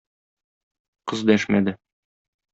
[1.11, 1.77] Кыз дәшмәде.